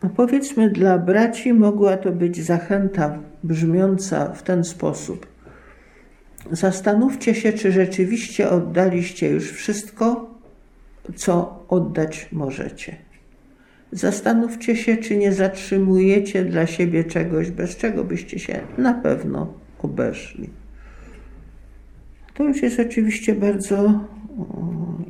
A 0.00 0.08
powiedzmy, 0.08 0.70
dla 0.70 0.98
braci 0.98 1.52
mogła 1.52 1.96
to 1.96 2.12
być 2.12 2.42
zachęta 2.44 3.18
brzmiąca 3.44 4.32
w 4.32 4.42
ten 4.42 4.64
sposób. 4.64 5.33
Zastanówcie 6.50 7.34
się, 7.34 7.52
czy 7.52 7.72
rzeczywiście 7.72 8.50
oddaliście 8.50 9.28
już 9.28 9.52
wszystko, 9.52 10.30
co 11.16 11.64
oddać 11.68 12.28
możecie. 12.32 12.96
Zastanówcie 13.92 14.76
się, 14.76 14.96
czy 14.96 15.16
nie 15.16 15.32
zatrzymujecie 15.32 16.44
dla 16.44 16.66
siebie 16.66 17.04
czegoś, 17.04 17.50
bez 17.50 17.76
czego 17.76 18.04
byście 18.04 18.38
się 18.38 18.60
na 18.78 18.94
pewno 18.94 19.54
obeszli. 19.82 20.50
To 22.34 22.44
już 22.44 22.62
jest 22.62 22.80
oczywiście 22.80 23.34
bardzo 23.34 24.00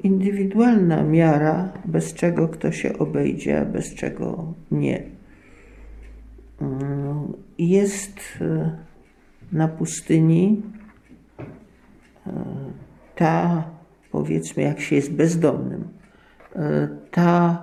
indywidualna 0.02 1.02
miara, 1.02 1.72
bez 1.84 2.14
czego 2.14 2.48
kto 2.48 2.72
się 2.72 2.98
obejdzie, 2.98 3.60
a 3.60 3.64
bez 3.64 3.94
czego 3.94 4.54
nie. 4.70 5.02
Jest 7.58 8.20
e, 8.40 8.76
na 9.52 9.68
pustyni 9.68 10.62
ta, 13.14 13.64
powiedzmy, 14.10 14.62
jak 14.62 14.80
się 14.80 14.96
jest 14.96 15.12
bezdomnym, 15.12 15.88
e, 16.56 16.88
ta 17.10 17.62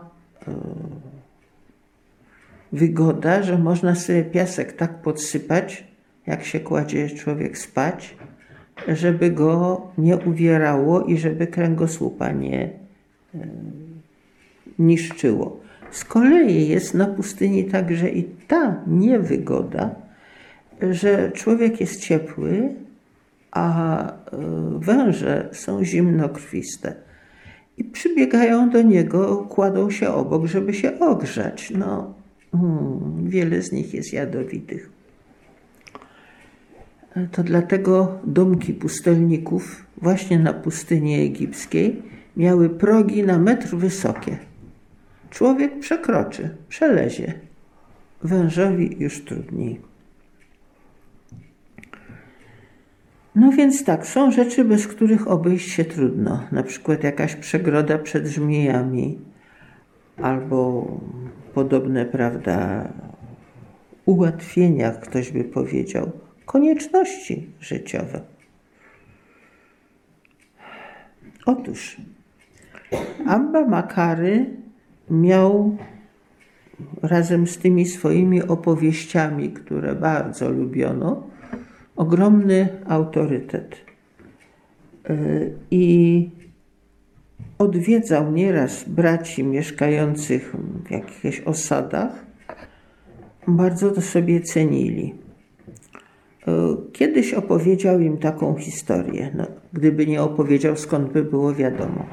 wygoda, 2.72 3.44
że 3.44 3.58
można 3.58 3.96
sobie 3.96 4.24
piasek 4.24 4.74
tak 4.74 5.02
podsypać, 5.02 5.88
jak 6.28 6.44
się 6.44 6.60
kładzie 6.60 7.10
człowiek 7.10 7.58
spać, 7.58 8.16
żeby 8.88 9.32
go 9.32 9.82
nie 9.98 10.18
uwierało 10.18 11.04
i 11.04 11.18
żeby 11.18 11.48
kręgosłupa 11.48 12.32
nie 12.32 12.70
e, 13.36 13.48
niszczyło. 14.80 15.60
Z 15.92 16.06
kolei 16.06 16.68
jest 16.68 16.94
na 16.94 17.06
pustyni 17.06 17.66
także 17.66 18.10
i 18.10 18.24
ta 18.24 18.84
niewygoda, 18.88 19.96
że 20.92 21.32
człowiek 21.32 21.82
jest 21.82 22.02
ciepły, 22.02 22.70
a 23.52 24.08
e, 24.08 24.14
węże 24.80 25.50
są 25.52 25.84
zimnokrwiste. 25.84 26.96
I 27.78 27.84
przybiegają 27.84 28.70
do 28.70 28.82
niego, 28.82 29.38
kładą 29.38 29.90
się 29.92 30.10
obok, 30.10 30.46
żeby 30.46 30.74
się 30.74 31.00
ogrzać. 31.00 31.72
No, 31.78 32.14
hmm, 32.52 33.30
wiele 33.30 33.62
z 33.62 33.72
nich 33.72 33.94
jest 33.94 34.14
jadowitych. 34.14 34.90
To 37.32 37.44
dlatego 37.44 38.20
domki 38.24 38.74
pustelników 38.74 39.86
właśnie 39.98 40.40
na 40.40 40.54
pustyni 40.54 41.22
egipskiej 41.22 42.02
miały 42.38 42.70
progi 42.70 43.24
na 43.24 43.40
metr 43.40 43.76
wysokie. 43.76 44.38
Człowiek 45.30 45.80
przekroczy, 45.80 46.50
przelezie. 46.70 47.34
Wężowi 48.24 48.96
już 49.00 49.26
trudniej. 49.26 49.91
No 53.36 53.52
więc 53.52 53.86
tak, 53.86 54.08
są 54.08 54.32
rzeczy, 54.32 54.64
bez 54.66 54.88
których 54.88 55.28
obejść 55.28 55.72
się 55.72 55.86
trudno. 55.86 56.44
Na 56.52 56.64
przykład 56.64 57.04
jakaś 57.04 57.36
przegroda 57.36 57.98
przed 57.98 58.28
żmijami 58.28 59.20
albo 60.18 60.88
podobne, 61.54 62.06
prawda, 62.06 62.88
ułatwienia, 64.06 64.92
ktoś 64.92 65.32
by 65.32 65.44
powiedział, 65.44 66.12
konieczności 66.46 67.50
życiowe. 67.60 68.22
Otóż 71.46 71.98
Abba 73.28 73.68
Makary 73.68 74.46
miał 75.10 75.78
razem 77.02 77.48
z 77.48 77.58
tymi 77.58 77.86
swoimi 77.86 78.44
opowieściami, 78.44 79.50
które 79.50 79.96
bardzo 79.96 80.50
lubiono, 80.50 81.24
ogromny 82.02 82.68
autorytet. 82.88 83.76
E, 85.10 85.16
I 85.72 86.30
odwiedzał 87.58 88.32
nieraz 88.32 88.84
braci 88.90 89.44
mieszkających 89.44 90.56
w 90.86 90.92
jakichś 90.92 91.40
osadach, 91.40 92.26
bardzo 93.48 93.92
to 93.92 94.02
sobie 94.02 94.42
cenili. 94.42 95.14
E, 96.48 96.52
kiedyś 96.94 97.34
opowiedział 97.34 98.00
im 98.00 98.18
taką 98.18 98.56
historię. 98.56 99.32
No, 99.36 99.46
gdyby 99.74 100.08
nie 100.08 100.22
opowiedział, 100.22 100.78
skąd 100.78 101.12
by 101.12 101.24
było 101.24 101.54
wiadomo. 101.54 102.06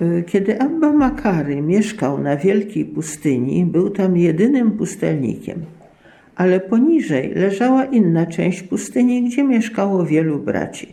E, 0.00 0.22
kiedy 0.22 0.60
Abba 0.60 0.92
Makary 0.92 1.62
mieszkał 1.62 2.22
na 2.22 2.36
wielkiej 2.36 2.84
pustyni, 2.84 3.66
był 3.66 3.90
tam 3.90 4.16
jedynym 4.16 4.70
pustelnikiem, 4.70 5.64
ale 6.36 6.60
poniżej 6.60 7.34
leżała 7.34 7.84
inna 7.84 8.26
część 8.26 8.62
pustyni, 8.62 9.22
gdzie 9.22 9.44
mieszkało 9.44 10.04
wielu 10.04 10.38
braci. 10.38 10.92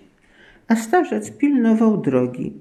A 0.67 0.75
starzec 0.75 1.31
pilnował 1.31 1.97
drogi 1.97 2.53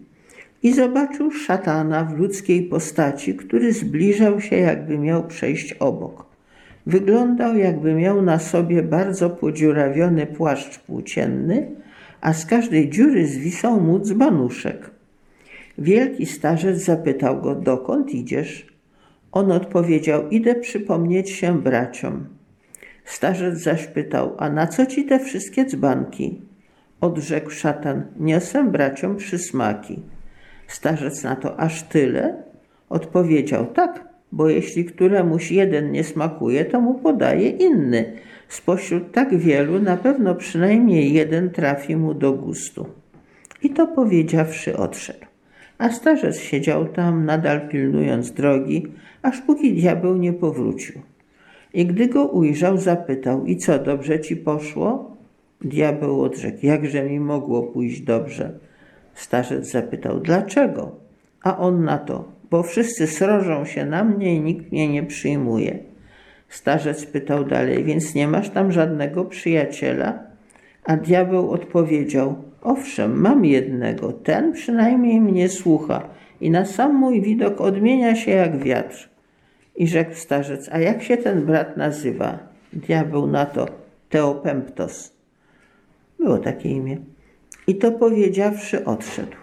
i 0.62 0.72
zobaczył 0.72 1.30
szatana 1.30 2.04
w 2.04 2.18
ludzkiej 2.18 2.62
postaci, 2.62 3.34
który 3.34 3.72
zbliżał 3.72 4.40
się, 4.40 4.56
jakby 4.56 4.98
miał 4.98 5.26
przejść 5.26 5.72
obok. 5.72 6.26
Wyglądał, 6.86 7.56
jakby 7.56 7.94
miał 7.94 8.22
na 8.22 8.38
sobie 8.38 8.82
bardzo 8.82 9.30
podziurawiony 9.30 10.26
płaszcz 10.26 10.78
płócienny, 10.78 11.70
a 12.20 12.32
z 12.32 12.46
każdej 12.46 12.90
dziury 12.90 13.26
zwisał 13.26 13.80
mu 13.80 13.98
dzbanuszek. 13.98 14.90
Wielki 15.78 16.26
starzec 16.26 16.78
zapytał 16.78 17.40
go, 17.40 17.54
dokąd 17.54 18.14
idziesz? 18.14 18.66
On 19.32 19.52
odpowiedział, 19.52 20.28
idę 20.28 20.54
przypomnieć 20.54 21.30
się 21.30 21.62
braciom. 21.62 22.24
Starzec 23.04 23.58
zaś 23.58 23.86
pytał, 23.86 24.34
a 24.38 24.50
na 24.50 24.66
co 24.66 24.86
ci 24.86 25.04
te 25.04 25.18
wszystkie 25.18 25.64
dzbanki? 25.64 26.40
Odrzekł 27.00 27.50
szatan, 27.50 28.04
niosę 28.20 28.64
braciom 28.64 29.16
przysmaki. 29.16 30.02
Starzec 30.66 31.22
na 31.22 31.36
to, 31.36 31.60
aż 31.60 31.82
tyle? 31.82 32.42
Odpowiedział, 32.88 33.66
tak, 33.66 34.08
bo 34.32 34.48
jeśli 34.48 34.84
któremuś 34.84 35.52
jeden 35.52 35.92
nie 35.92 36.04
smakuje, 36.04 36.64
to 36.64 36.80
mu 36.80 36.94
podaje 36.94 37.48
inny. 37.48 38.12
Spośród 38.48 39.12
tak 39.12 39.36
wielu 39.36 39.80
na 39.80 39.96
pewno 39.96 40.34
przynajmniej 40.34 41.12
jeden 41.12 41.50
trafi 41.50 41.96
mu 41.96 42.14
do 42.14 42.32
gustu. 42.32 42.86
I 43.62 43.70
to 43.70 43.86
powiedziawszy 43.86 44.76
odszedł. 44.76 45.26
A 45.78 45.90
starzec 45.90 46.38
siedział 46.38 46.88
tam, 46.88 47.24
nadal 47.24 47.68
pilnując 47.68 48.32
drogi, 48.32 48.86
aż 49.22 49.40
póki 49.40 49.74
diabeł 49.74 50.16
nie 50.16 50.32
powrócił. 50.32 51.02
I 51.74 51.86
gdy 51.86 52.06
go 52.06 52.24
ujrzał, 52.26 52.78
zapytał: 52.78 53.44
I 53.44 53.56
co, 53.56 53.78
dobrze 53.78 54.20
ci 54.20 54.36
poszło? 54.36 55.16
Diabeł 55.60 56.22
odrzekł: 56.22 56.58
Jakże 56.62 57.04
mi 57.04 57.20
mogło 57.20 57.62
pójść 57.62 58.00
dobrze? 58.00 58.52
Starzec 59.14 59.70
zapytał: 59.70 60.20
Dlaczego? 60.20 60.96
A 61.42 61.58
on 61.58 61.84
na 61.84 61.98
to, 61.98 62.24
bo 62.50 62.62
wszyscy 62.62 63.06
srożą 63.06 63.64
się 63.64 63.86
na 63.86 64.04
mnie 64.04 64.34
i 64.34 64.40
nikt 64.40 64.72
mnie 64.72 64.88
nie 64.88 65.02
przyjmuje. 65.02 65.78
Starzec 66.48 67.06
pytał 67.06 67.44
dalej, 67.44 67.84
więc 67.84 68.14
nie 68.14 68.28
masz 68.28 68.50
tam 68.50 68.72
żadnego 68.72 69.24
przyjaciela? 69.24 70.18
A 70.84 70.96
diabeł 70.96 71.50
odpowiedział, 71.50 72.34
owszem, 72.62 73.20
mam 73.20 73.44
jednego, 73.44 74.12
ten 74.12 74.52
przynajmniej 74.52 75.20
mnie 75.20 75.48
słucha 75.48 76.08
i 76.40 76.50
na 76.50 76.64
sam 76.64 76.94
mój 76.94 77.22
widok 77.22 77.60
odmienia 77.60 78.16
się 78.16 78.30
jak 78.30 78.58
wiatr. 78.58 79.11
I 79.76 79.88
rzekł 79.88 80.14
starzec, 80.14 80.68
a 80.72 80.78
jak 80.78 81.02
się 81.02 81.16
ten 81.16 81.46
brat 81.46 81.76
nazywa? 81.76 82.38
Diabeł 82.72 83.26
na 83.26 83.46
to, 83.46 83.66
Teopemptos. 84.08 85.12
Było 86.18 86.38
takie 86.38 86.68
imię. 86.68 86.96
I 87.66 87.74
to 87.74 87.92
powiedziawszy 87.92 88.84
odszedł. 88.84 89.36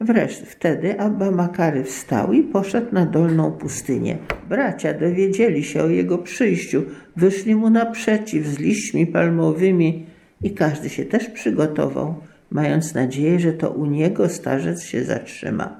Wreszcie 0.00 0.46
wtedy 0.46 1.00
Abba 1.00 1.30
Makary 1.30 1.84
wstał 1.84 2.32
i 2.32 2.42
poszedł 2.42 2.94
na 2.94 3.06
dolną 3.06 3.52
pustynię. 3.52 4.18
Bracia 4.48 4.94
dowiedzieli 4.94 5.64
się 5.64 5.82
o 5.82 5.88
jego 5.88 6.18
przyjściu, 6.18 6.82
wyszli 7.16 7.54
mu 7.54 7.70
naprzeciw 7.70 8.46
z 8.46 8.58
liśćmi 8.58 9.06
palmowymi 9.06 10.06
i 10.42 10.54
każdy 10.54 10.88
się 10.88 11.04
też 11.04 11.28
przygotował, 11.28 12.14
mając 12.50 12.94
nadzieję, 12.94 13.40
że 13.40 13.52
to 13.52 13.70
u 13.70 13.86
niego 13.86 14.28
starzec 14.28 14.82
się 14.82 15.04
zatrzyma. 15.04 15.79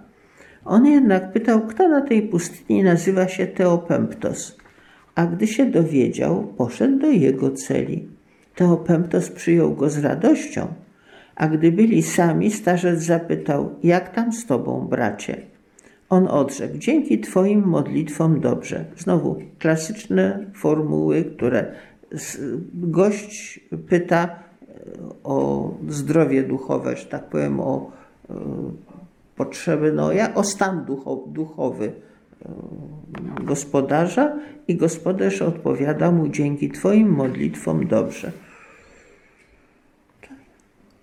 On 0.70 0.86
jednak 0.86 1.32
pytał, 1.32 1.60
kto 1.60 1.88
na 1.88 2.00
tej 2.00 2.22
pustyni 2.22 2.82
nazywa 2.82 3.28
się 3.28 3.46
Teopemptos, 3.46 4.56
a 5.14 5.26
gdy 5.26 5.46
się 5.46 5.66
dowiedział, 5.66 6.54
poszedł 6.56 6.98
do 6.98 7.06
jego 7.06 7.50
celi. 7.50 8.08
Teopemptos 8.54 9.30
przyjął 9.30 9.74
go 9.74 9.90
z 9.90 9.98
radością, 9.98 10.66
a 11.36 11.48
gdy 11.48 11.72
byli 11.72 12.02
sami, 12.02 12.50
starzec 12.50 13.02
zapytał, 13.02 13.74
jak 13.82 14.14
tam 14.14 14.32
z 14.32 14.46
tobą, 14.46 14.86
bracie? 14.90 15.36
On 16.08 16.28
odrzekł, 16.28 16.78
dzięki 16.78 17.20
twoim 17.20 17.66
modlitwom 17.66 18.40
dobrze. 18.40 18.84
Znowu 18.96 19.36
klasyczne 19.58 20.46
formuły, 20.54 21.24
które 21.24 21.74
gość 22.74 23.60
pyta 23.88 24.24
e, 24.24 24.34
o 25.24 25.70
zdrowie 25.88 26.42
duchowe, 26.42 26.96
że 26.96 27.06
tak 27.06 27.24
powiem, 27.24 27.60
o 27.60 27.90
e, 28.30 28.34
potrzeby, 29.40 29.92
no, 29.92 30.10
o 30.34 30.44
stan 30.44 30.86
duchowy 31.26 31.92
e, 31.92 33.44
gospodarza 33.44 34.36
i 34.68 34.76
gospodarz 34.76 35.42
odpowiada 35.42 36.10
mu 36.10 36.28
dzięki 36.28 36.70
Twoim 36.70 37.08
modlitwom 37.08 37.86
dobrze. 37.86 38.32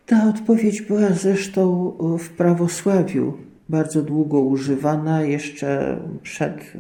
Ta 0.06 0.30
odpowiedź 0.30 0.82
była 0.82 1.10
zresztą 1.10 1.94
w 2.20 2.30
prawosławiu 2.30 3.34
bardzo 3.70 4.02
długo 4.02 4.40
używana, 4.40 5.22
jeszcze 5.22 6.00
przed, 6.24 6.74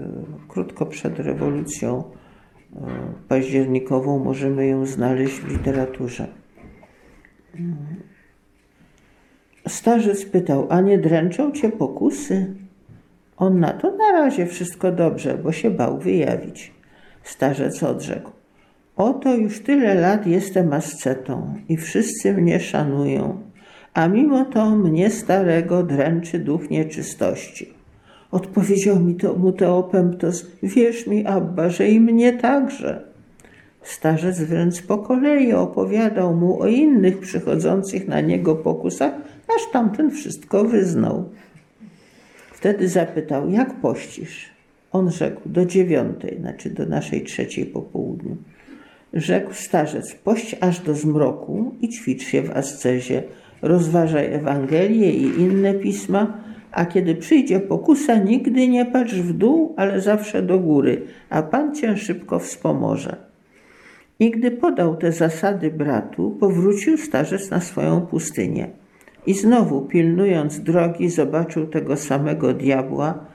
krótko 0.48 0.86
przed 0.86 1.20
rewolucją 1.20 2.04
październikową 3.28 4.24
możemy 4.24 4.67
ją 4.67 4.86
znaleźć 4.86 5.36
w 5.36 5.50
literaturze. 5.50 6.28
Starzec 9.67 10.25
pytał, 10.25 10.67
a 10.69 10.82
nie 10.82 10.97
dręczą 10.97 11.51
cię 11.51 11.69
pokusy? 11.69 12.45
On 13.38 13.60
na 13.60 13.73
to 13.73 13.91
na 13.91 14.12
razie 14.12 14.45
wszystko 14.45 14.91
dobrze, 14.91 15.38
bo 15.43 15.51
się 15.51 15.71
bał 15.71 15.97
wyjawić. 15.97 16.73
Starzec 17.23 17.84
odrzekł, 17.84 18.32
oto 18.95 19.36
już 19.36 19.60
tyle 19.63 19.95
lat 19.95 20.27
jestem 20.27 20.73
ascetą 20.73 21.53
i 21.69 21.77
wszyscy 21.77 22.34
mnie 22.34 22.60
szanują, 22.60 23.38
a 23.93 24.08
mimo 24.08 24.45
to 24.45 24.75
mnie 24.75 25.10
starego 25.10 25.84
dręczy 25.84 26.39
duch 26.39 26.69
nieczystości. 26.69 27.73
Odpowiedział 28.32 28.99
mi 28.99 29.15
to 29.15 29.34
mu 29.34 29.51
Teopemptos, 29.51 30.45
wierz 30.63 31.08
mi, 31.08 31.25
Abba, 31.25 31.69
że 31.69 31.88
i 31.88 31.99
mnie 31.99 32.34
także. 32.34 33.01
Starzec 33.82 34.39
wręcz 34.39 34.82
po 34.82 34.97
kolei 34.97 35.53
opowiadał 35.53 36.36
mu 36.36 36.62
o 36.62 36.67
innych 36.67 37.19
przychodzących 37.19 38.08
na 38.08 38.21
niego 38.21 38.56
pokusach, 38.56 39.13
aż 39.55 39.71
tamten 39.71 40.12
wszystko 40.12 40.63
wyznał. 40.63 41.29
Wtedy 42.51 42.88
zapytał, 42.88 43.49
jak 43.49 43.73
pościsz? 43.73 44.49
On 44.91 45.12
rzekł, 45.12 45.41
do 45.45 45.65
dziewiątej, 45.65 46.38
znaczy 46.39 46.69
do 46.69 46.86
naszej 46.86 47.23
trzeciej 47.23 47.65
po 47.65 47.81
południu. 47.81 48.38
Rzekł 49.13 49.53
starzec, 49.53 50.15
pość 50.15 50.55
aż 50.62 50.79
do 50.79 50.93
zmroku 50.93 51.75
i 51.81 51.89
ćwicz 51.89 52.23
się 52.23 52.41
w 52.41 52.51
ascezie, 52.57 53.23
rozważaj 53.62 54.33
Ewangelię 54.33 55.12
i 55.12 55.23
inne 55.23 55.73
pisma, 55.73 56.38
a 56.71 56.86
kiedy 56.86 57.15
przyjdzie 57.15 57.60
pokusa, 57.60 58.15
nigdy 58.15 58.67
nie 58.67 58.86
patrz 58.86 59.13
w 59.13 59.33
dół, 59.33 59.73
ale 59.77 60.01
zawsze 60.01 60.41
do 60.41 60.60
góry, 60.60 61.01
a 61.29 61.43
Pan 61.43 61.75
cię 61.75 61.97
szybko 61.97 62.39
wspomoże. 62.39 63.17
I 64.19 64.31
gdy 64.31 64.51
podał 64.51 64.95
te 64.95 65.12
zasady 65.12 65.71
bratu, 65.71 66.38
powrócił 66.39 66.97
starzec 66.97 67.49
na 67.49 67.62
swoją 67.62 68.01
pustynię. 68.01 68.69
I 69.28 69.34
znowu, 69.34 69.82
pilnując 69.82 70.60
drogi, 70.60 71.10
zobaczył 71.10 71.68
tego 71.68 71.98
samego 71.98 72.54
diabła 72.54 73.26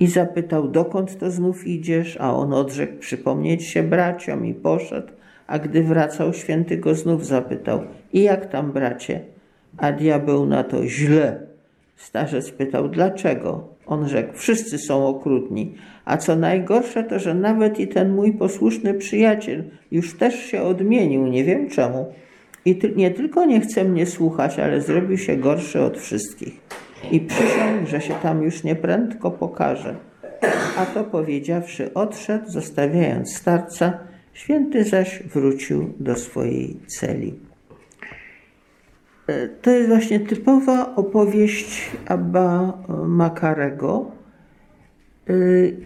i 0.00 0.06
zapytał, 0.06 0.68
dokąd 0.68 1.18
to 1.18 1.30
znów 1.30 1.66
idziesz? 1.66 2.16
A 2.20 2.34
on 2.34 2.52
odrzekł, 2.52 2.98
przypomnieć 2.98 3.64
się 3.64 3.82
braciom 3.82 4.46
i 4.46 4.54
poszedł. 4.54 5.12
A 5.46 5.58
gdy 5.58 5.82
wracał, 5.82 6.32
święty 6.32 6.76
go 6.76 6.94
znów 6.94 7.26
zapytał, 7.26 7.80
i 8.12 8.22
jak 8.22 8.46
tam, 8.46 8.72
bracie? 8.72 9.20
A 9.76 9.92
diabeł 9.92 10.46
na 10.46 10.64
to, 10.64 10.86
źle. 10.86 11.40
Starzec 11.96 12.50
pytał, 12.50 12.88
dlaczego? 12.88 13.68
On 13.86 14.08
rzekł, 14.08 14.36
wszyscy 14.36 14.78
są 14.78 15.06
okrutni, 15.06 15.74
a 16.04 16.16
co 16.16 16.36
najgorsze 16.36 17.04
to, 17.04 17.18
że 17.18 17.34
nawet 17.34 17.80
i 17.80 17.88
ten 17.88 18.14
mój 18.14 18.32
posłuszny 18.32 18.94
przyjaciel 18.94 19.64
już 19.90 20.18
też 20.18 20.34
się 20.34 20.62
odmienił, 20.62 21.26
nie 21.26 21.44
wiem 21.44 21.68
czemu. 21.68 22.06
I 22.64 22.80
nie 22.96 23.10
tylko 23.10 23.44
nie 23.44 23.60
chce 23.60 23.84
mnie 23.84 24.06
słuchać, 24.06 24.58
ale 24.58 24.80
zrobił 24.80 25.18
się 25.18 25.36
gorszy 25.36 25.80
od 25.80 25.98
wszystkich. 25.98 26.60
I 27.10 27.20
przysiągł, 27.20 27.86
że 27.86 28.00
się 28.00 28.14
tam 28.22 28.42
już 28.42 28.64
nieprędko 28.64 29.30
pokaże. 29.30 29.96
A 30.76 30.86
to 30.86 31.04
powiedziawszy, 31.04 31.94
odszedł, 31.94 32.50
zostawiając 32.50 33.36
starca, 33.36 33.98
święty 34.32 34.84
zaś 34.84 35.22
wrócił 35.22 35.92
do 36.00 36.16
swojej 36.16 36.76
celi. 36.86 37.34
E, 39.26 39.48
to 39.48 39.70
jest 39.70 39.88
właśnie 39.88 40.20
typowa 40.20 40.96
opowieść 40.96 41.90
Abba 42.06 42.78
Makarego 43.06 44.10
e, 45.28 45.32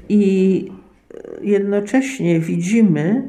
i 0.09 0.73
jednocześnie 1.43 2.41
widzimy, 2.41 3.29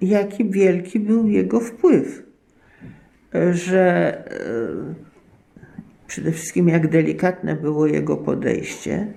jaki 0.00 0.50
wielki 0.50 1.00
był 1.00 1.28
jego 1.28 1.60
wpływ 1.60 2.31
że 3.52 4.14
e, 4.30 4.94
przede 6.06 6.32
wszystkim 6.32 6.68
jak 6.68 6.88
delikatne 6.88 7.56
było 7.56 7.86
jego 7.86 8.16
podejście, 8.16 9.12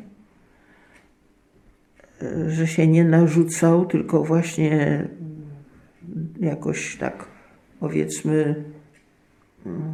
e, 2.21 2.49
że 2.49 2.67
się 2.67 2.87
nie 2.87 3.03
narzucał, 3.03 3.85
tylko 3.85 4.23
właśnie 4.23 5.07
jakoś 6.39 6.97
tak 6.97 7.25
powiedzmy, 7.79 8.63
mm, 9.65 9.93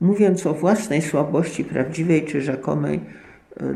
mówiąc 0.00 0.46
o 0.46 0.54
własnej 0.54 1.02
słabości 1.02 1.64
prawdziwej 1.64 2.24
czy 2.24 2.40
rzekomej, 2.40 3.00
e, 3.60 3.74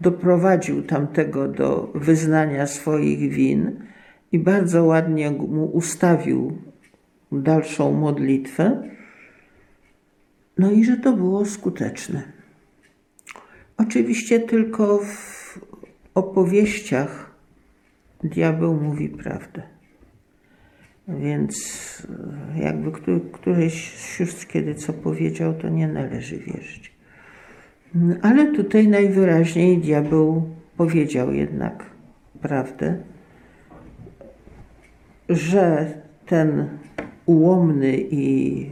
doprowadził 0.00 0.82
tamtego 0.82 1.48
do 1.48 1.92
wyznania 1.94 2.66
swoich 2.66 3.32
win 3.32 3.80
i 4.32 4.38
bardzo 4.38 4.84
ładnie 4.84 5.30
mu 5.30 5.64
ustawił 5.64 6.58
dalszą 7.42 7.92
modlitwę, 7.92 8.82
no 10.58 10.70
i 10.70 10.84
że 10.84 10.96
to 10.96 11.12
było 11.12 11.44
skuteczne. 11.44 12.22
Oczywiście 13.76 14.40
tylko 14.40 14.98
w 14.98 15.58
opowieściach 16.14 17.34
diabeł 18.24 18.74
mówi 18.74 19.08
prawdę. 19.08 19.62
Więc 21.08 21.56
jakby 22.56 22.92
któryś 23.32 23.92
z 23.98 24.16
sióstr 24.16 24.46
kiedy 24.46 24.74
co 24.74 24.92
powiedział, 24.92 25.54
to 25.54 25.68
nie 25.68 25.88
należy 25.88 26.38
wierzyć. 26.38 26.94
Ale 28.22 28.52
tutaj 28.52 28.88
najwyraźniej 28.88 29.78
diabeł 29.78 30.50
powiedział 30.76 31.32
jednak 31.32 31.84
prawdę, 32.42 32.98
że 35.28 35.94
ten 36.26 36.68
ułomny 37.26 37.96
i 38.10 38.66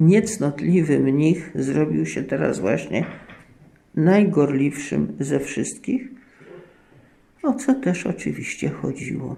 niecnotliwy 0.00 0.98
mnich 0.98 1.50
zrobił 1.54 2.06
się 2.06 2.22
teraz 2.22 2.58
właśnie 2.58 3.04
najgorliwszym 3.94 5.16
ze 5.20 5.40
wszystkich, 5.40 6.08
o 7.42 7.52
co 7.52 7.74
też 7.74 8.06
oczywiście 8.06 8.68
chodziło. 8.68 9.36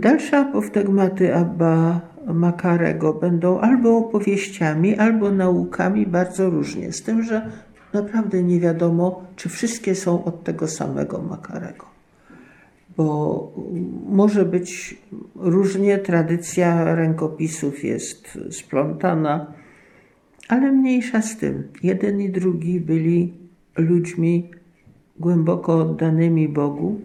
Dalsze 0.00 0.38
apoftegmaty 0.38 1.34
Abba 1.34 2.00
Makarego 2.26 3.14
będą 3.14 3.60
albo 3.60 3.96
opowieściami, 3.96 4.96
albo 4.96 5.30
naukami 5.30 6.06
bardzo 6.06 6.50
różnie. 6.50 6.92
Z 6.92 7.02
tym, 7.02 7.22
że 7.22 7.50
naprawdę 7.92 8.42
nie 8.42 8.60
wiadomo, 8.60 9.24
czy 9.36 9.48
wszystkie 9.48 9.94
są 9.94 10.24
od 10.24 10.44
tego 10.44 10.68
samego 10.68 11.22
Makarego. 11.22 11.95
Bo 12.96 13.52
może 14.08 14.44
być 14.44 15.00
różnie, 15.34 15.98
tradycja 15.98 16.94
rękopisów 16.94 17.84
jest 17.84 18.38
splątana, 18.50 19.52
ale 20.48 20.72
mniejsza 20.72 21.22
z 21.22 21.36
tym. 21.36 21.68
Jeden 21.82 22.20
i 22.20 22.30
drugi 22.30 22.80
byli 22.80 23.32
ludźmi 23.76 24.50
głęboko 25.20 25.78
oddanymi 25.78 26.48
Bogu, 26.48 27.00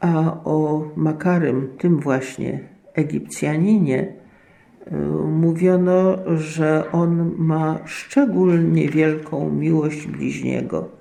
a 0.00 0.44
o 0.44 0.88
Makarym, 0.96 1.68
tym 1.78 2.00
właśnie 2.00 2.60
Egipcjaninie, 2.94 4.12
mówiono, 5.26 6.16
że 6.36 6.92
on 6.92 7.34
ma 7.38 7.78
szczególnie 7.84 8.88
wielką 8.88 9.50
miłość 9.50 10.06
bliźniego 10.06 10.99